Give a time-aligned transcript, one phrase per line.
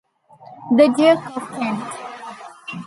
[0.71, 1.83] The Duke of Kent.